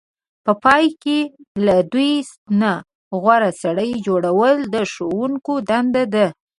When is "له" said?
1.65-1.75